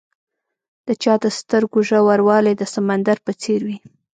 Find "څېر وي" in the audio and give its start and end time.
3.41-3.77